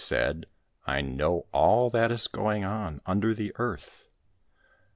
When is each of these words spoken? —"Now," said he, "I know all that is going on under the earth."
—"Now," 0.01 0.05
said 0.05 0.45
he, 0.87 0.91
"I 0.93 1.01
know 1.01 1.45
all 1.51 1.91
that 1.91 2.11
is 2.11 2.25
going 2.25 2.65
on 2.65 3.01
under 3.05 3.35
the 3.35 3.51
earth." 3.57 4.09